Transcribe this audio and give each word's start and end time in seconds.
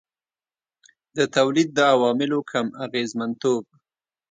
د 1.17 1.19
تولید 1.35 1.69
د 1.73 1.79
عواملو 1.93 2.39
کم 2.51 2.67
اغېزمنتوب. 2.85 3.63